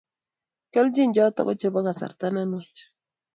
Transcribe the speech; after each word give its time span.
keljin 0.73 1.11
chuto 1.15 1.39
ko 1.47 1.53
Chebo 1.59 1.79
kasarta 1.85 2.25
ne 2.29 2.41
nwach 2.49 2.79